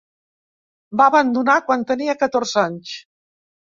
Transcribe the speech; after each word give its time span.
Va 1.01 1.05
abandonar 1.13 1.59
quan 1.67 1.85
tenia 1.91 2.17
catorze 2.25 2.61
anys. 2.67 2.95